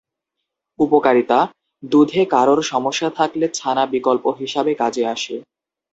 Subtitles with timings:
[0.79, 5.35] উপকারিতা:দুধে কারোর সমস্যা থাকলে ছানা বিকল্প হিসাবে কাজে আসে।